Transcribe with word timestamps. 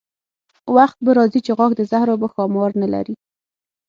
وخت 0.75 0.97
به 1.05 1.11
راځي 1.17 1.39
چې 1.45 1.51
غاښ 1.57 1.71
د 1.77 1.81
زهرو 1.91 2.15
به 2.21 2.27
ښامار 2.33 2.71
نه 2.81 2.87
لري. 2.93 3.15